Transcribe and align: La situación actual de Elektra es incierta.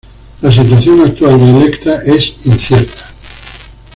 La 0.41 0.51
situación 0.51 1.01
actual 1.05 1.37
de 1.39 1.49
Elektra 1.59 2.01
es 2.03 2.33
incierta. 2.45 3.05